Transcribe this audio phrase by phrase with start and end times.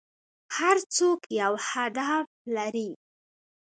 [0.57, 2.89] هر څوک یو هدف لري.